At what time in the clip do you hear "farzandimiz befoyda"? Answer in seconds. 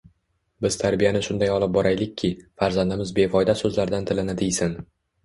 2.63-3.55